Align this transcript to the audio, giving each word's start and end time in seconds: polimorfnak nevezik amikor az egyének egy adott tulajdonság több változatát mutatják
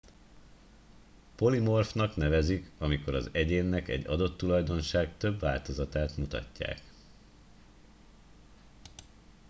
polimorfnak 1.35 2.15
nevezik 2.17 2.71
amikor 2.79 3.15
az 3.15 3.29
egyének 3.31 3.87
egy 3.87 4.07
adott 4.07 4.37
tulajdonság 4.37 5.17
több 5.17 5.39
változatát 5.39 6.17
mutatják 6.17 6.81